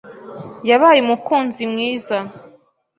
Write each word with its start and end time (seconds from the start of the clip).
Yabaye 0.69 0.99
umukunzi 1.01 1.61
mwiza 1.71 2.17